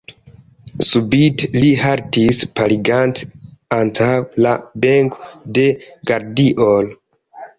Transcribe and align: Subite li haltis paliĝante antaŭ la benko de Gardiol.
Subite 0.91 1.49
li 1.57 1.67
haltis 1.81 2.39
paliĝante 2.59 3.29
antaŭ 3.79 4.09
la 4.47 4.53
benko 4.85 5.29
de 5.59 5.67
Gardiol. 6.13 6.89